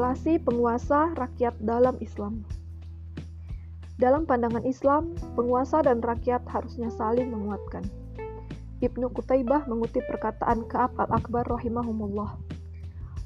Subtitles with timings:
[0.00, 2.40] Relasi penguasa rakyat dalam Islam.
[4.00, 7.84] Dalam pandangan Islam, penguasa dan rakyat harusnya saling menguatkan.
[8.80, 12.32] Ibnu Qutaibah mengutip perkataan Ka'ab al-Akbar rahimahumullah.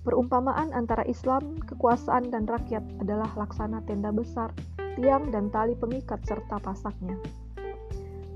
[0.03, 4.51] Perumpamaan antara Islam, kekuasaan, dan rakyat adalah laksana tenda besar,
[4.99, 7.15] tiang, dan tali pengikat serta pasaknya.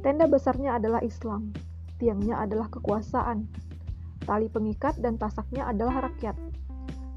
[0.07, 1.51] Tenda besarnya adalah Islam,
[1.99, 3.51] tiangnya adalah kekuasaan,
[4.23, 6.39] tali pengikat dan pasaknya adalah rakyat.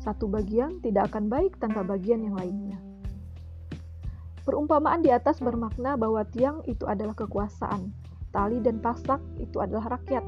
[0.01, 2.81] Satu bagian tidak akan baik tanpa bagian yang lainnya.
[4.41, 7.93] Perumpamaan di atas bermakna bahwa tiang itu adalah kekuasaan,
[8.33, 10.25] tali dan pasak itu adalah rakyat.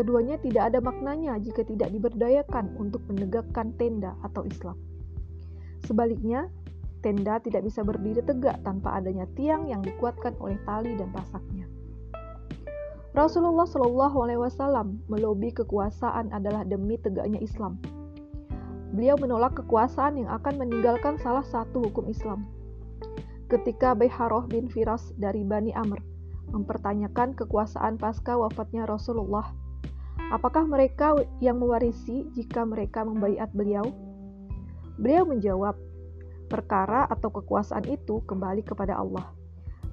[0.00, 4.80] Keduanya tidak ada maknanya jika tidak diberdayakan untuk menegakkan tenda atau Islam.
[5.84, 6.48] Sebaliknya,
[7.04, 11.68] tenda tidak bisa berdiri tegak tanpa adanya tiang yang dikuatkan oleh tali dan pasaknya.
[13.12, 17.99] Rasulullah Shallallahu Alaihi Wasallam melobi kekuasaan adalah demi tegaknya Islam
[18.90, 22.50] Beliau menolak kekuasaan yang akan meninggalkan salah satu hukum Islam.
[23.46, 26.02] Ketika Bayharoh bin Firas dari Bani Amr
[26.50, 29.46] mempertanyakan kekuasaan pasca wafatnya Rasulullah,
[30.34, 33.86] apakah mereka yang mewarisi jika mereka membaiat beliau?
[34.98, 35.78] Beliau menjawab,
[36.50, 39.30] perkara atau kekuasaan itu kembali kepada Allah.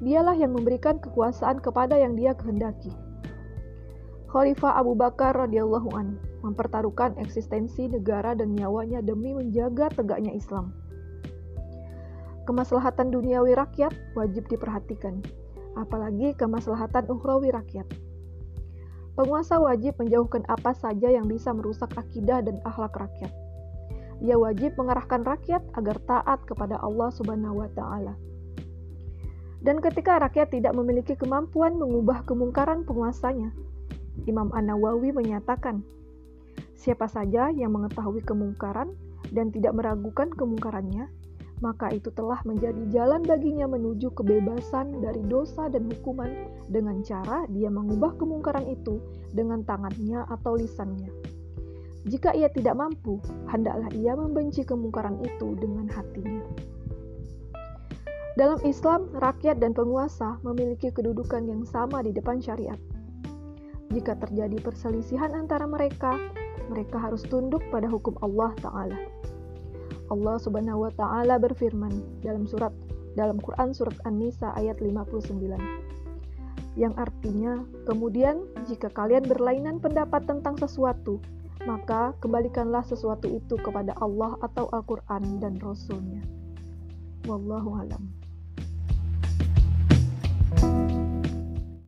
[0.02, 2.90] Dialah yang memberikan kekuasaan kepada yang dia kehendaki.
[4.30, 10.74] Khalifah Abu Bakar radhiyallahu an mempertaruhkan eksistensi negara dan nyawanya demi menjaga tegaknya Islam.
[12.48, 15.20] Kemaslahatan duniawi rakyat wajib diperhatikan,
[15.76, 17.86] apalagi kemaslahatan ukhrawi rakyat.
[19.18, 23.34] Penguasa wajib menjauhkan apa saja yang bisa merusak akidah dan akhlak rakyat.
[24.22, 28.14] Ia wajib mengarahkan rakyat agar taat kepada Allah Subhanahu wa taala.
[29.62, 33.50] Dan ketika rakyat tidak memiliki kemampuan mengubah kemungkaran penguasanya,
[34.30, 35.82] Imam An-Nawawi menyatakan,
[36.78, 38.94] siapa saja yang mengetahui kemungkaran
[39.34, 41.10] dan tidak meragukan kemungkarannya,
[41.58, 46.30] maka itu telah menjadi jalan baginya menuju kebebasan dari dosa dan hukuman
[46.70, 49.02] dengan cara dia mengubah kemungkaran itu
[49.34, 51.10] dengan tangannya atau lisannya.
[52.08, 53.20] Jika ia tidak mampu,
[53.52, 56.46] hendaklah ia membenci kemungkaran itu dengan hatinya.
[58.38, 62.78] Dalam Islam, rakyat dan penguasa memiliki kedudukan yang sama di depan syariat.
[63.90, 66.16] Jika terjadi perselisihan antara mereka,
[66.70, 69.00] mereka harus tunduk pada hukum Allah Ta'ala.
[70.08, 72.72] Allah Subhanahu wa Ta'ala berfirman dalam surat
[73.18, 75.42] dalam Quran surat An-Nisa ayat 59
[76.78, 81.18] yang artinya kemudian jika kalian berlainan pendapat tentang sesuatu
[81.66, 86.24] maka kembalikanlah sesuatu itu kepada Allah atau Al-Quran dan Rasulnya.
[87.28, 88.08] Wallahu alam.